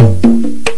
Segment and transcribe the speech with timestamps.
[0.00, 0.69] Thank you.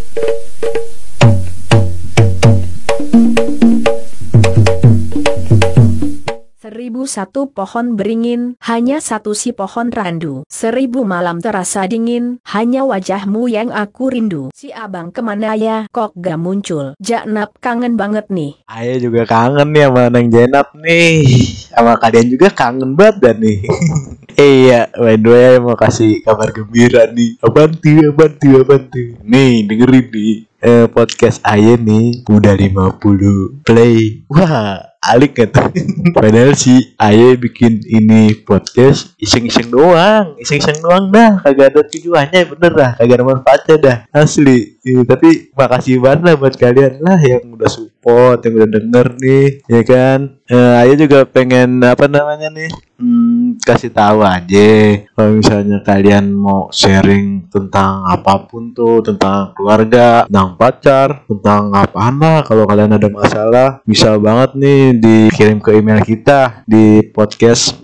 [7.06, 10.42] Satu pohon beringin, hanya satu si pohon randu.
[10.50, 14.50] Seribu malam terasa dingin, hanya wajahmu yang aku rindu.
[14.52, 16.98] Si abang ke mana ya, kok gak muncul?
[16.98, 18.58] Jaknap kangen banget nih.
[18.68, 21.24] Ayah juga kangen nih sama Nang Jenap nih.
[21.72, 23.58] Sama kalian juga kangen banget dah nih.
[24.38, 27.38] iya, by the way mau kasih kabar gembira nih.
[27.38, 29.08] Tuh, apaan tuh.
[29.24, 30.34] Nih, dengerin nih.
[30.62, 34.22] Eh, podcast Ayah nih udah 50 play.
[34.30, 35.66] Wah, alik gak tuh?
[36.16, 40.38] Padahal si Ayah bikin ini podcast iseng-iseng doang.
[40.38, 41.42] Iseng-iseng doang dah.
[41.42, 42.90] Kagak ada tujuannya bener dah.
[42.94, 43.96] Kagak ada manfaatnya dah.
[44.14, 44.78] Asli.
[44.82, 49.46] Iya, tapi makasih banget lah buat kalian lah yang udah support, yang udah denger nih,
[49.70, 50.18] ya kan.
[50.50, 52.66] Eh, Ayah juga pengen apa namanya nih?
[52.98, 53.31] Hmm,
[53.62, 54.70] kasih tahu aja.
[55.14, 62.10] Kalau misalnya kalian mau sharing tentang apa pun tuh tentang keluarga, tentang pacar, tentang apa
[62.12, 67.78] lah kalau kalian ada masalah bisa banget nih dikirim ke email kita di podcast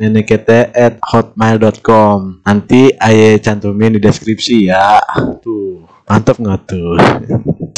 [0.75, 4.99] at hotmail.com nanti ayah cantumin di deskripsi ya.
[5.43, 6.97] Tuh mantap nggak tuh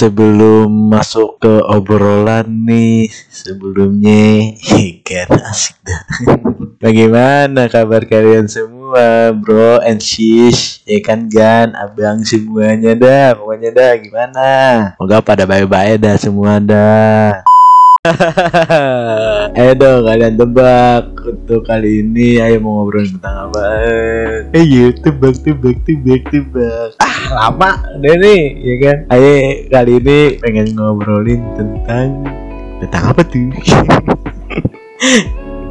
[0.00, 4.56] sebelum masuk ke obrolan nih sebelumnya
[5.04, 6.02] kan asik dah.
[6.84, 10.80] Bagaimana kabar kalian semua bro and sis?
[10.88, 11.76] Ya kan Gan?
[11.76, 14.48] Abang semuanya dah pokoknya dah gimana?
[14.96, 17.44] Semoga pada baik-baik dah semua dah
[19.60, 23.64] Ayo dong kalian tebak untuk kali ini ayo mau ngobrol tentang apa?
[24.56, 26.96] Ayo tebak tebak tebak tebak.
[26.96, 28.96] Ah lama deh nih ya kan.
[29.12, 29.32] Ayo
[29.68, 32.24] kali ini pengen ngobrolin tentang
[32.80, 33.52] tentang apa tuh?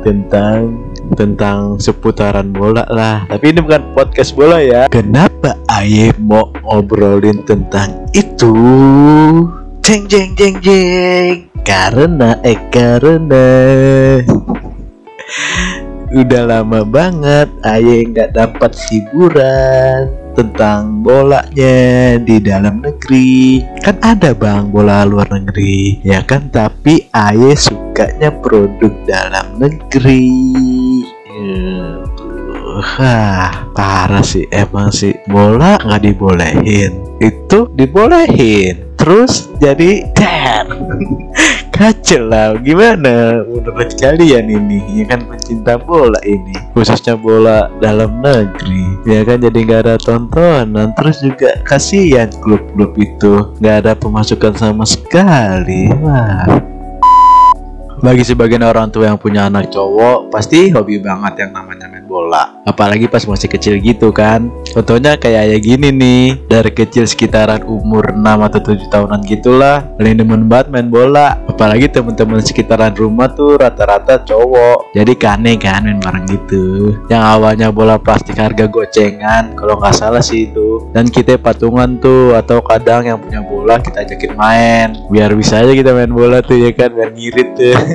[0.06, 0.78] tentang
[1.18, 3.26] tentang seputaran bola lah.
[3.26, 4.86] Tapi ini bukan podcast bola ya.
[4.94, 8.54] Kenapa Aye mau ngobrolin tentang itu?
[9.82, 13.48] Jeng jeng jeng jeng karena eh karena.
[16.10, 23.62] Udah lama banget Aye nggak dapat hiburan tentang bolanya di dalam negeri.
[23.86, 26.02] Kan ada bang bola luar negeri.
[26.02, 26.50] Ya kan?
[26.50, 30.26] Tapi Aye sukanya produk dalam negeri.
[32.80, 34.50] Wah, parah sih.
[34.50, 35.14] Emang sih.
[35.30, 37.22] Bola nggak dibolehin.
[37.22, 38.90] Itu dibolehin.
[38.98, 40.10] Terus jadi
[40.68, 41.00] dar
[41.80, 43.40] kacau lah gimana?
[43.48, 49.40] Menurut kalian ini ya kan pencinta bola ini khususnya bola dalam negeri ya kan?
[49.40, 56.48] Jadi nggak ada tontonan terus juga kasihan klub-klub itu nggak ada pemasukan sama sekali wah.
[58.00, 62.66] Bagi sebagian orang tua yang punya anak cowok pasti hobi banget yang namanya bola.
[62.66, 64.50] Apalagi pas masih kecil gitu kan.
[64.74, 70.18] Contohnya kayak ya gini nih dari kecil sekitaran umur 6 atau 7 tahunan gitulah paling
[70.18, 71.38] demen banget main bola.
[71.46, 74.98] Apalagi temen-temen sekitaran rumah tuh rata-rata cowok.
[74.98, 76.98] Jadi kane kan main bareng gitu.
[77.14, 80.90] Yang awalnya bola plastik harga gocengan kalau nggak salah sih itu.
[80.90, 84.88] Dan kita patungan tuh atau kadang yang punya bola kita ajakin main.
[85.14, 86.90] Biar bisa aja kita main bola tuh ya kan?
[86.90, 87.78] Biar ngirit tuh.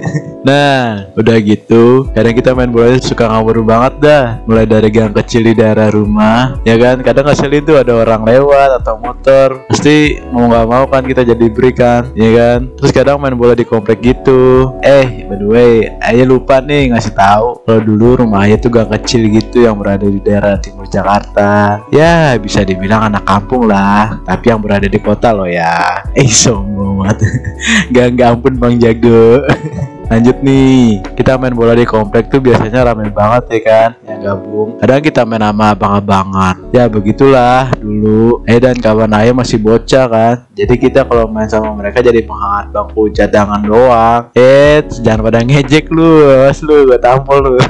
[0.45, 5.49] Nah udah gitu kadang kita main bola suka ngawur banget dah mulai dari gang kecil
[5.49, 7.01] di daerah rumah ya kan?
[7.01, 9.65] Kadang ngeselin tuh ada orang lewat atau motor.
[9.73, 12.69] Pasti mau nggak mau kan kita jadi berikan ya kan?
[12.77, 14.77] Terus kadang main bola di komplek gitu.
[14.85, 15.73] Eh by the way
[16.05, 20.05] ayah lupa nih ngasih tahu kalau dulu rumah ayah tuh gang kecil gitu yang berada
[20.05, 21.81] di daerah timur Jakarta.
[21.89, 26.05] Ya bisa dibilang anak kampung lah tapi yang berada di kota loh ya.
[26.13, 27.19] Eh sombong banget.
[27.95, 29.45] Gak gak ampun bang jago.
[30.13, 31.01] Lanjut nih.
[31.17, 33.89] Kita main bola di komplek tuh biasanya rame banget ya kan?
[34.05, 34.69] Yang gabung.
[34.77, 36.55] Kadang kita main sama abang-abangan.
[36.77, 38.45] Ya begitulah dulu.
[38.45, 40.35] Eh dan kawan ayah masih bocah kan?
[40.53, 44.23] Jadi kita kalau main sama mereka jadi penghangat bangku cadangan doang.
[44.37, 47.57] Eh jangan pada ngejek lu awas lu gue tampol lu.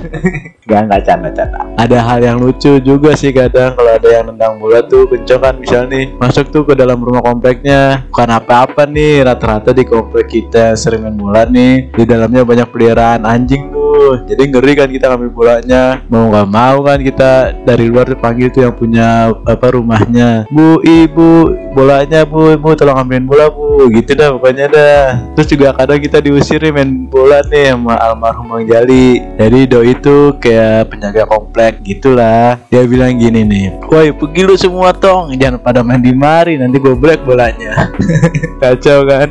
[0.64, 1.60] Gak, gak canda canda.
[1.76, 5.60] Ada hal yang lucu juga sih kadang kalau ada yang nendang bola tuh kenceng kan
[5.60, 6.16] misalnya nih.
[6.16, 8.08] Masuk tuh ke dalam rumah kompleknya.
[8.08, 11.90] Bukan apa-apa nih rata-rata di komplek kita sering main bola nih.
[11.90, 13.83] Di dalamnya banyak peliharaan anjing tuh
[14.28, 15.82] jadi ngeri kan kita ngambil bolanya.
[16.10, 17.30] Mau nggak mau kan kita
[17.64, 20.46] dari luar dipanggil tuh yang punya apa rumahnya.
[20.50, 22.54] Bu ibu bolanya bu.
[22.54, 23.88] Ibu tolong ambilin bola bu.
[23.90, 25.04] Gitu dah pokoknya dah.
[25.38, 29.22] Terus juga kadang kita diusir main bola nih sama almarhum bang Jali.
[29.38, 32.58] Jadi doi itu kayak penjaga komplek gitulah.
[32.68, 35.30] Dia bilang gini nih woi pergi lu semua tong.
[35.38, 37.94] Jangan pada main di mari nanti gue break bolanya.
[38.60, 39.28] Kacau kan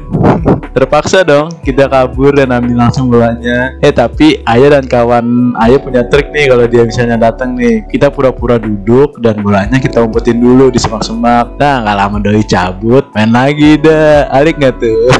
[0.73, 6.01] terpaksa dong kita kabur dan ambil langsung bolanya eh tapi ayah dan kawan ayah punya
[6.09, 7.85] trik nih kalau dia misalnya datang nih.
[7.87, 11.55] Kita pura-pura duduk dan bolanya kita umpetin dulu di semak-semak.
[11.61, 15.13] Nah nggak lama doi cabut main lagi dah alik nggak tuh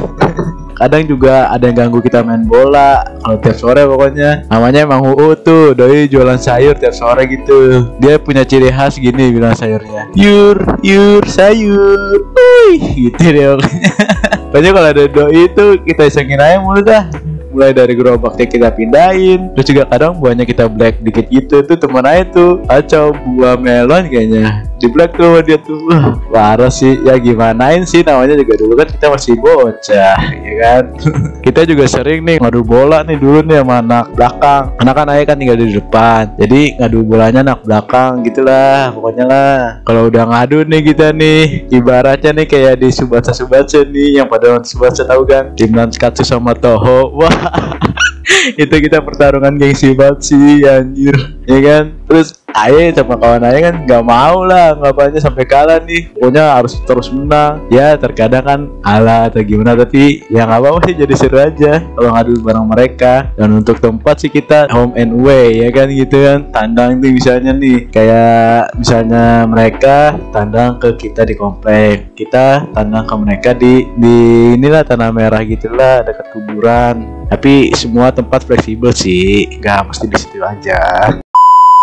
[0.78, 4.46] kadang juga ada yang ganggu kita main bola kalau tiap sore pokoknya.
[4.50, 7.90] Namanya emang UU tuh doi jualan sayur tiap sore gitu.
[7.98, 10.10] Dia punya ciri khas gini bilang sayurnya.
[10.14, 12.22] Yur yur sayur.
[12.34, 12.78] Uy,
[13.10, 13.92] gitu deh pokoknya.
[14.54, 17.10] Pokoknya kalau ada doi itu kita isengin aja mulu dah
[17.54, 21.64] mulai dari gerobaknya kita pindahin terus juga kadang buahnya kita black dikit gitu.
[21.64, 24.66] Tuh teman aja tuh kacau buah melon kayaknya.
[24.82, 27.00] Di black tuh dia tuh wah parah sih.
[27.06, 28.04] Ya gimanain sih?
[28.04, 30.84] Namanya juga dulu kan kita masih bocah ya kan?
[31.44, 34.64] Kita juga sering nih ngadu bola nih dulu nih sama anak belakang.
[34.80, 39.60] Anak kan ayah kan tinggal di depan jadi ngadu bolanya anak belakang gitulah pokoknya lah.
[39.84, 44.60] Kalau udah ngadu nih kita nih ibaratnya nih kayak di Subatsa Subatsa nih yang pada
[44.64, 45.54] Subatsa tahu kan?
[45.54, 47.12] Timnas Katsu sama Toho.
[47.14, 47.43] Wah
[48.64, 51.16] itu kita pertarungan gengsi banget sih anjir.
[51.48, 56.14] Ya kan terus Aye sama kawan Aye kan nggak mau lah ngapainnya sampai kalah nih.
[56.14, 57.66] Pokoknya harus terus menang.
[57.74, 62.14] Ya terkadang kan kalah atau gimana tapi ya nggak apa-apa sih jadi seru aja kalau
[62.14, 63.34] ngadu bareng mereka.
[63.34, 66.40] Dan untuk tempat sih kita home and away ya kan gitu kan.
[66.54, 72.14] Tandang tuh misalnya nih kayak misalnya mereka tandang ke kita di komplek.
[72.14, 74.18] Kita tandang ke mereka di di
[74.54, 77.26] inilah tanah merah gitulah dekat kuburan.
[77.34, 81.10] Tapi semua tempat fleksibel sih nggak mesti di situ aja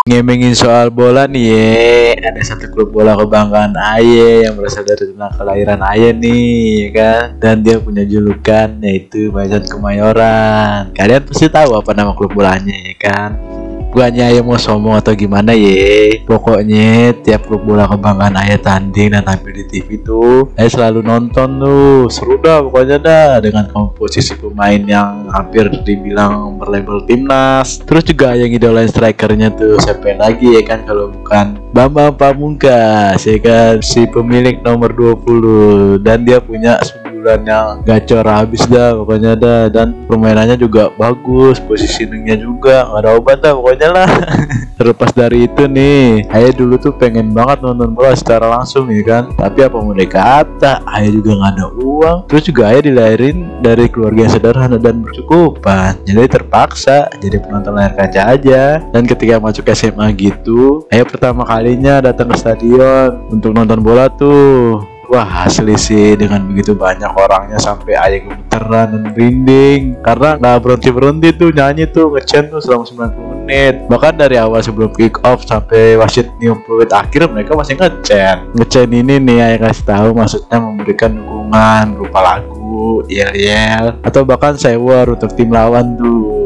[0.09, 1.69] ngemengin soal bola nih ye.
[2.17, 7.25] Ada satu klub bola kebanggaan Aye yang berasal dari tanah kelahiran Aye nih ya kan?
[7.37, 10.97] Dan dia punya julukan yaitu Macan Kemayoran.
[10.97, 13.50] Kalian pasti tahu apa nama klub bolanya ya kan
[13.91, 16.23] bukannya ayah mau sombong atau gimana ye?
[16.23, 21.59] Pokoknya tiap klub bola kebanggaan ayah tanding dan tampil di TV tuh ayah selalu nonton
[21.59, 22.07] tuh.
[22.07, 27.83] Seru dah pokoknya dah dengan komposisi pemain yang hampir dibilang berlabel timnas.
[27.83, 33.37] Terus juga yang idolain strikernya tuh siapa lagi ya kan kalau bukan Bambang Pamungkas ya
[33.43, 33.83] kan?
[33.83, 36.79] Si pemilik nomor 20 dan dia punya
[37.21, 39.63] bulan yang gacor habis dah pokoknya dah.
[39.69, 42.89] Dan permainannya juga bagus positioningnya juga.
[42.89, 44.09] Nggak ada obat dah pokoknya lah.
[44.81, 49.23] Terlepas dari itu nih ayah dulu tuh pengen banget nonton bola secara langsung ya kan?
[49.37, 52.19] Tapi apa mau dikata ayah juga nggak ada uang.
[52.33, 56.01] Terus juga ayah dilahirin dari keluarga yang sederhana dan bercukupan.
[56.09, 58.81] Jadi terpaksa jadi penonton layar kaca aja.
[58.89, 64.81] Dan ketika masuk SMA gitu ayah pertama kalinya datang ke stadion untuk nonton bola tuh
[65.11, 69.99] Wah asli sih dengan begitu banyak orangnya sampai ayah gemeteran dan merinding.
[70.07, 73.75] Karena nggak berhenti-berhenti tuh nyanyi tuh ngecen tuh selama 90 menit.
[73.91, 78.89] Bahkan dari awal sebelum kick off sampai wasit nium peluit akhir mereka masih ngecen Ngecen
[78.95, 82.60] ini nih ayah kasih tahu maksudnya memberikan dukungan berupa lagu,
[83.09, 86.41] yel-yel Atau bahkan sewa untuk tim lawan tuh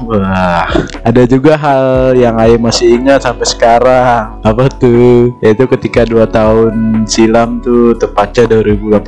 [0.00, 0.66] Wah,
[1.04, 4.42] ada juga hal yang Ayah masih ingat sampai sekarang.
[4.42, 5.36] Apa tuh?
[5.44, 9.06] Yaitu ketika dua tahun silam tuh tepatnya 2018.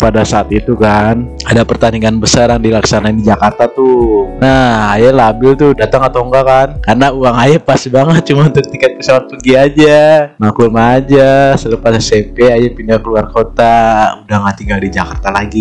[0.00, 4.38] Pada saat itu kan ada pertandingan besar yang dilaksanakan di Jakarta tuh.
[4.40, 6.68] Nah, Ayah labil tuh datang atau enggak kan?
[6.80, 9.98] Karena uang Ayah pas banget cuma untuk tiket pesawat pergi aja.
[10.38, 15.55] Maklum aja, selepas SMP Ayah pindah keluar kota, udah nggak tinggal di Jakarta lagi.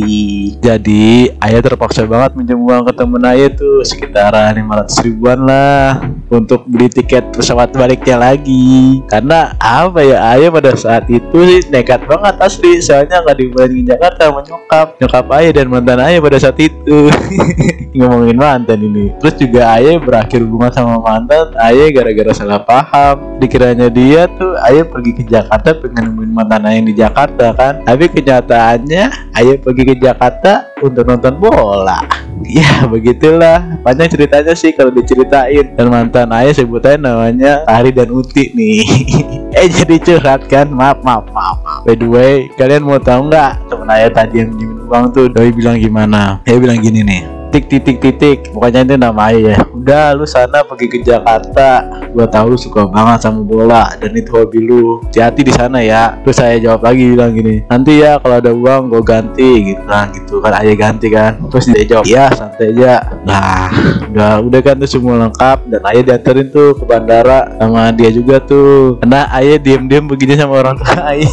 [0.59, 6.01] Jadi Ayah terpaksa banget minjem uang ke temen Ayah tuh sekitar 500 ribuan lah
[6.33, 9.01] untuk beli tiket pesawat baliknya lagi.
[9.06, 14.33] Karena apa ya ayah pada saat itu sih nekat banget asli soalnya nggak ke Jakarta
[14.33, 15.25] sama nyokap.
[15.35, 17.09] Ayah dan mantan ayah pada saat itu.
[17.97, 19.14] Ngomongin mantan ini.
[19.23, 23.40] Terus juga ayah berakhir hubungan sama mantan ayah gara-gara salah paham.
[23.40, 27.73] Dikiranya dia tuh ayah pergi ke Jakarta pengen nemuin mantan ayah di Jakarta kan.
[27.85, 29.04] Tapi kenyataannya
[29.40, 32.01] ayah pergi ke Jakarta untuk nonton bola.
[32.45, 33.80] Ya begitulah.
[33.80, 35.71] Panjang ceritanya sih kalau diceritain.
[35.71, 38.83] Dan mantan ayah sebutannya namanya Ari dan Uti nih.
[39.56, 40.68] Eh jadi curhat kan?
[40.68, 43.71] Maaf maaf maaf, by the way kalian mau tahu nggak?
[43.71, 46.44] Temen ayah tadi yang minjemin uang tuh doi bilang gimana?
[46.44, 49.56] Dia bilang gini nih titik titik titik pokoknya itu nama ya.
[49.71, 51.88] Udah lu sana pergi ke Jakarta.
[52.12, 55.00] Gua tahu lu suka banget sama bola dan itu hobi lu.
[55.07, 56.19] Hati-hati di sana ya.
[56.28, 60.04] Terus saya jawab lagi bilang gini nanti ya kalau ada uang gua ganti gitu nah
[60.12, 60.52] gitu kan.
[60.59, 61.40] Ayah ganti kan.
[61.47, 63.07] Terus dia jawab iya santai aja.
[63.24, 63.71] Nah
[64.12, 65.57] udah udah kan tuh semua lengkap.
[65.71, 69.00] Dan ayah dianterin tuh ke bandara sama dia juga tuh.
[69.00, 71.31] Karena ayah diem-diem begini sama orang tua ayah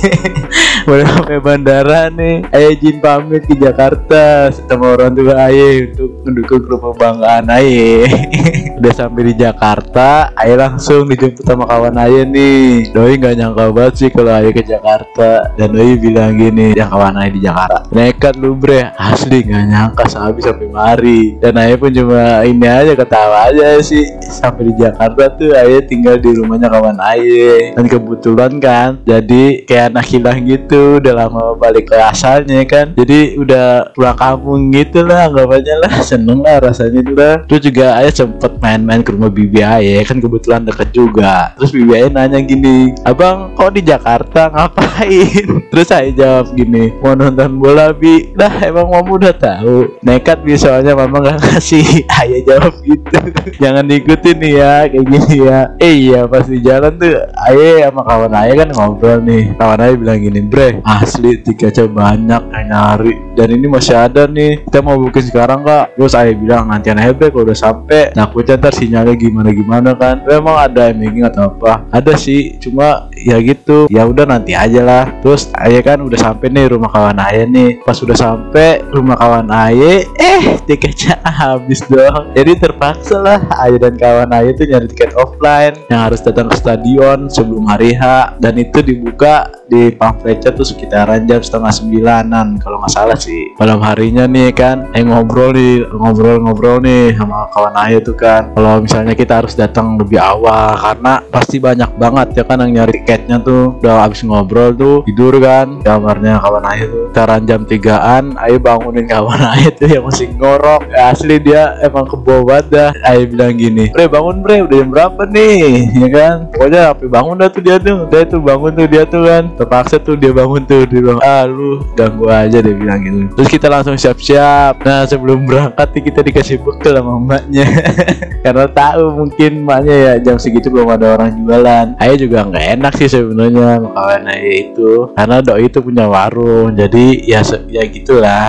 [0.86, 2.46] udah sampai bandara nih.
[2.54, 7.90] Ayah izin pamit ke Jakarta sama orang tua ayah untuk ngedukung grup kebanggaan aja.
[8.82, 12.90] Udah sampai di Jakarta Ayo langsung dijemput sama kawan Ayo nih.
[12.90, 15.54] Doi nggak nyangka banget sih kalau Ayo ke Jakarta.
[15.54, 17.86] Dan Doi bilang gini ya kawan Ayo di Jakarta.
[17.94, 18.90] Nekat lu bre.
[18.98, 21.38] Asli nggak nyangka sehabis sampai mari.
[21.38, 24.02] Dan Ayo pun cuma ini aja ketawa aja sih.
[24.22, 29.94] Sampai di Jakarta tuh Ayo tinggal di rumahnya kawan Ayo dan kebetulan kan jadi kayak
[29.94, 32.94] anak hilang gitu udah lama balik ke asalnya kan.
[32.98, 38.10] Jadi udah pulang kampung gitu lah anggapannya lah seneng lah rasanya lah terus juga Ayo
[38.12, 41.54] sempet main main-main ke rumah Bibi Aye kan kebetulan deket juga.
[41.54, 44.50] Terus Bibi Aye nanya gini abang kok di Jakarta?
[44.50, 45.46] Ngapain?
[45.70, 48.34] Terus saya jawab gini mau nonton bola Bi.
[48.34, 49.94] Dah emang mama udah tahu.
[50.02, 52.02] Nekat bi soalnya mama nggak ngasih.
[52.10, 53.18] Aye jawab gitu.
[53.62, 55.60] Jangan diikutin nih ya kayak gini ya.
[55.78, 59.54] Eh iya pas di jalan tuh Aye sama kawan Aye kan ngobrol nih.
[59.54, 63.14] Kawan Aye bilang gini bre asli tiketnya banyak yang nyari.
[63.38, 64.66] Dan ini masih ada nih.
[64.66, 68.72] Kita mau booking sekarang kak terus Aye bilang nanti aja kalau udah sampai takutnya ntar
[68.72, 70.24] sinyalnya gimana gimana kan.
[70.24, 71.84] Memang ada imaging atau apa.
[71.92, 73.86] Ada sih cuma ya gitu.
[73.88, 75.04] Ya udah nanti aja lah.
[75.22, 77.80] Terus ayah kan udah sampai nih rumah kawan ayah nih.
[77.82, 82.34] Pas udah sampai rumah kawan ayah eh tiketnya habis dong.
[82.34, 86.56] Jadi terpaksa lah ayah dan kawan ayah tuh nyari tiket offline yang harus datang ke
[86.58, 88.36] stadion sebelum hari H.
[88.42, 93.56] Dan itu dibuka di pamfletnya tuh sekitaran jam setengah sembilanan kalau nggak salah sih.
[93.56, 98.52] Malam harinya nih kan eh ngobrol nih ngobrol-ngobrol nih sama kawan ayah tuh kan.
[98.52, 103.00] Kalau misalnya kita harus datang lebih awal karena pasti banyak banget ya kan yang nyari
[103.12, 105.84] tiketnya tuh udah habis ngobrol tuh tidur kan.
[105.84, 107.04] Kamarnya kawan ayah tuh.
[107.12, 110.88] Sekarang jam 3an ayah bangunin kawan ayah tuh yang masih ngorok.
[110.96, 112.90] Asli dia emang kebo banget dah.
[113.04, 115.60] Ayah bilang gini bre bangun bre udah jam berapa nih?
[116.02, 116.36] Ya kan?
[116.50, 118.08] Pokoknya api bangun dah tuh dia tuh.
[118.08, 119.44] Dia tuh bangun tuh dia tuh kan.
[119.60, 120.88] Terpaksa tuh dia bangun tuh.
[120.88, 123.28] Dia bilang ah lu ganggu aja dia bilang gitu.
[123.36, 124.80] Terus kita langsung siap-siap.
[124.88, 127.68] Nah sebelum berangkat kita dikasih bekal sama mbaknya
[128.44, 131.86] karena tahu mungkin maknya ya jam segitu belum ada orang jualan.
[132.00, 134.90] Ayah juga nggak enak sebenarnya kawan ayah itu.
[135.14, 137.40] Karena doi itu punya warung jadi ya
[137.70, 138.48] ya gitulah.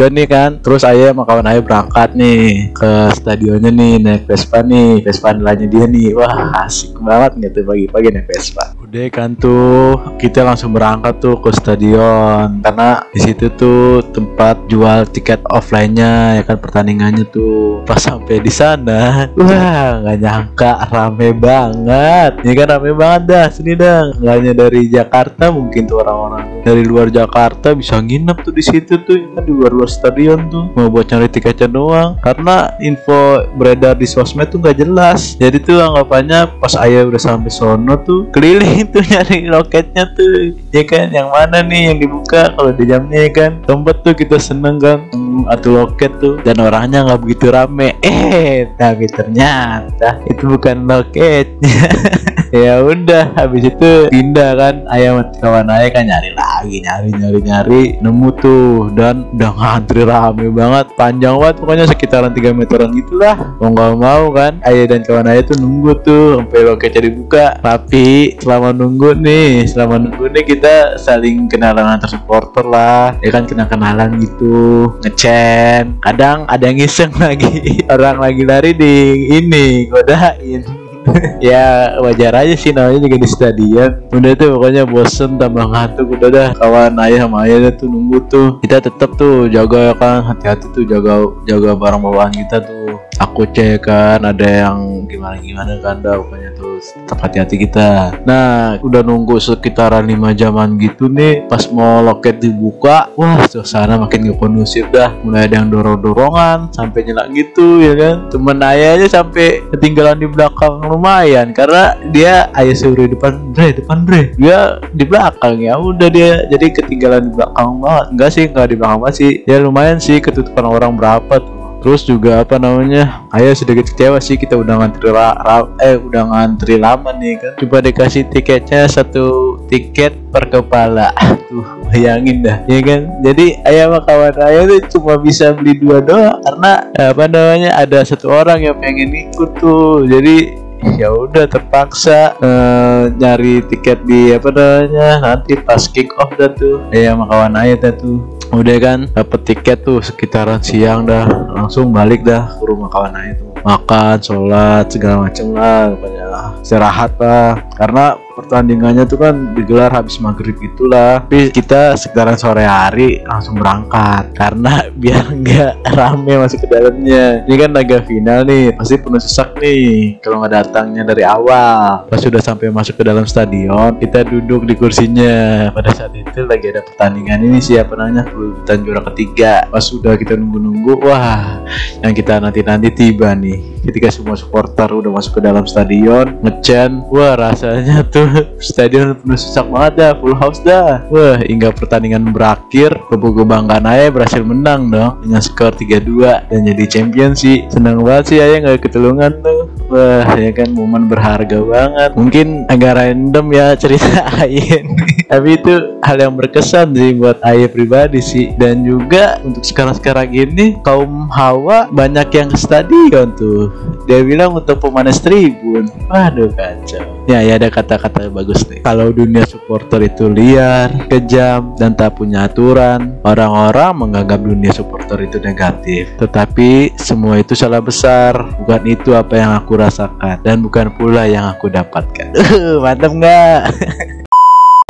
[0.00, 4.64] Udah nih kan terus ayah sama kawan ayah berangkat nih ke stadionnya nih naik Vespa
[4.64, 5.04] nih.
[5.04, 10.42] Vespa andalannya dia nih wah asik banget gitu pagi-pagi naik Vespa udah kan tuh kita
[10.42, 12.58] langsung berangkat tuh ke stadion.
[12.58, 17.86] Karena di situ tuh tempat jual tiket offline-nya ya kan pertandingannya tuh.
[17.86, 22.42] Pas sampai di sana wah nggak nyangka rame banget.
[22.42, 24.10] Ya kan rame banget dah sini dah.
[24.10, 28.98] Nggak hanya dari Jakarta mungkin tuh orang-orang dari luar Jakarta bisa nginep tuh di situ
[29.06, 30.66] tuh ya kan di luar luar stadion tuh.
[30.74, 32.18] Mau buat cari tiketnya doang.
[32.26, 35.38] Karena info beredar di sosmed tuh nggak jelas.
[35.38, 40.56] Jadi tuh anggapannya pas ayah udah sampai sono tuh keliling tuh nyari loketnya tuh.
[40.72, 43.60] Ya kan yang mana nih yang dibuka kalau di jamnya ya kan?
[43.68, 45.04] Tempat tuh kita seneng kan?
[45.12, 46.40] Hmm, atau loket tuh.
[46.40, 48.00] Dan orangnya nggak begitu rame.
[48.00, 51.84] Eh tapi ternyata itu bukan loketnya
[52.50, 54.74] ya udah habis itu pindah kan.
[54.90, 57.82] Ayam kawan ayah kan nyari lagi nyari nyari nyari.
[58.02, 60.86] Nemu tuh dan udah ngantri rame banget.
[60.98, 63.56] Panjang banget pokoknya sekitaran 3 meteran gitulah.
[63.62, 64.52] Mau nggak mau kan.
[64.66, 70.02] Ayah dan kawan ayah tuh nunggu tuh sampai loketnya dibuka tapi selama nunggu nih selama
[70.02, 73.14] nunggu nih kita saling kenalan antar supporter lah.
[73.22, 77.80] Ya kan kenal kenalan gitu ngecen kadang ada yang iseng lagi.
[77.94, 78.94] Orang lagi lari di
[79.30, 80.89] ini godain
[81.52, 83.90] ya wajar aja sih namanya juga di stadion.
[84.10, 86.48] Udah tuh pokoknya bosen tambah ngantuk udah dah.
[86.56, 88.48] Kawan ayah sama ayah tuh nunggu tuh.
[88.62, 93.44] Kita tetap tuh jaga ya kan hati-hati tuh jaga jaga barang bawaan kita tuh aku
[93.52, 98.16] cek kan ada yang gimana gimana kan dah pokoknya tuh tetap hati-hati kita.
[98.24, 104.32] Nah udah nunggu sekitaran 5 jaman gitu nih pas mau loket dibuka wah suasana makin
[104.32, 105.12] gak kondusif dah.
[105.20, 108.16] Mulai ada yang dorong-dorongan sampai nyelak gitu ya kan?
[108.32, 114.08] Temen ayah aja sampai ketinggalan di belakang lumayan karena dia ayah suruh depan bre depan
[114.08, 114.32] bre.
[114.40, 118.06] Dia di belakang ya udah dia jadi ketinggalan di belakang banget.
[118.16, 119.32] Enggak sih enggak di belakang banget sih.
[119.44, 123.24] Ya lumayan sih ketutupan orang berapa tuh Terus juga apa namanya?
[123.32, 127.52] Ayah sedikit kecewa sih kita udah ngantri ra, ra, eh udah ngantri lama nih kan.
[127.56, 131.08] Coba dikasih tiketnya satu tiket per kepala.
[131.48, 133.00] Tuh bayangin dah ya kan.
[133.24, 138.04] Jadi ayah sama kawan ayah tuh cuma bisa beli dua doang karena apa namanya ada
[138.04, 140.04] satu orang yang pengen ikut tuh.
[140.04, 146.48] Jadi ya udah terpaksa uh, nyari tiket di apa namanya nanti pas kick off dah
[146.56, 148.98] tuh ya sama kawan ayah dah tuh udah kan?
[149.14, 151.26] Dapet tiket tuh sekitaran siang dah.
[151.54, 153.54] Langsung balik dah ke rumah kawan tuh.
[153.62, 156.26] Makan sholat segala macem lah pokoknya.
[156.60, 161.24] Istirahat lah karena pertandingannya tuh kan digelar habis maghrib itulah.
[161.24, 164.36] Tapi kita sekitaran sore hari langsung berangkat.
[164.36, 167.40] Karena biar nggak rame masuk ke dalamnya.
[167.48, 172.04] Ini kan laga final nih pasti penuh sesak nih kalau nggak datangnya dari awal.
[172.04, 175.72] Pas sudah sampai masuk ke dalam stadion kita duduk di kursinya.
[175.72, 179.64] Pada saat itu lagi ada pertandingan ini siapa namanya perebutan juara ketiga.
[179.72, 181.64] Pas sudah kita nunggu-nunggu wah
[182.04, 187.34] yang kita nanti-nanti tiba nih ketika semua supporter udah masuk ke dalam stadion ngechan wah
[187.36, 188.28] rasanya tuh
[188.60, 191.04] stadion penuh sesak banget dah full house dah.
[191.08, 196.84] Wah hingga pertandingan berakhir kubu kebanggaan ayah berhasil menang dong dengan skor 3-2 dan jadi
[196.86, 197.64] champion sih.
[197.72, 199.72] Senang banget sih ayah nggak ketulungan tuh.
[199.90, 202.10] Wah ya kan momen berharga banget.
[202.14, 204.84] Mungkin agak random ya cerita ayah
[205.30, 208.50] tapi itu hal yang berkesan sih buat ayah pribadi sih.
[208.58, 213.69] Dan juga untuk sekarang-sekarang ini kaum hawa banyak yang ke stadion tuh
[214.08, 215.86] dia bilang untuk pemanas tribun.
[216.10, 217.04] Waduh kacau.
[217.30, 218.82] Ya ya ada kata-kata bagus nih.
[218.82, 225.38] Kalau dunia supporter itu liar kejam dan tak punya aturan orang-orang menganggap dunia supporter itu
[225.38, 226.10] negatif.
[226.18, 228.34] Tetapi semua itu salah besar.
[228.62, 232.34] Bukan itu apa yang aku rasakan dan bukan pula yang aku dapatkan.
[232.82, 233.60] Mantap nggak?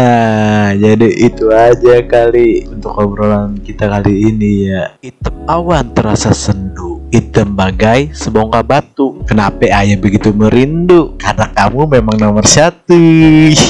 [0.00, 4.96] Nah, jadi itu aja kali untuk obrolan kita kali ini ya.
[5.04, 9.18] Hitam awan terasa sendu, hitam bagai sebongkah batu.
[9.26, 11.18] Kenapa ayah begitu merindu?
[11.18, 12.96] Karena kamu memang nomor satu.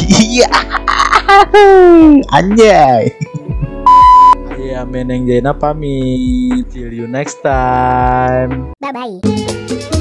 [0.09, 0.49] Iya,
[2.37, 3.13] anjay.
[4.61, 6.69] Ayah Meneng Jaina pamit.
[6.71, 8.77] See you next time.
[8.79, 10.00] Bye bye.